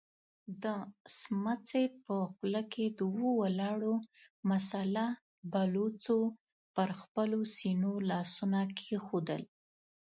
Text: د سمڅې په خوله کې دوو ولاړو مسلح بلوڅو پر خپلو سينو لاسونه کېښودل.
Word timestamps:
د 0.63 0.65
سمڅې 1.19 1.83
په 2.05 2.15
خوله 2.31 2.61
کې 2.73 2.85
دوو 2.99 3.29
ولاړو 3.41 3.95
مسلح 4.49 5.09
بلوڅو 5.51 6.19
پر 6.75 6.89
خپلو 7.01 7.39
سينو 7.55 7.91
لاسونه 8.09 8.59
کېښودل. 8.77 9.41